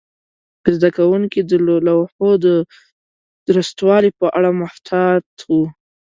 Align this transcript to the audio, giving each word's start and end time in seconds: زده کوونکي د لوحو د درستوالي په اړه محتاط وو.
زده 0.75 0.89
کوونکي 0.97 1.39
د 1.43 1.51
لوحو 1.87 2.27
د 2.45 2.47
درستوالي 3.47 4.11
په 4.19 4.25
اړه 4.37 4.49
محتاط 4.61 5.25
وو. 5.51 5.63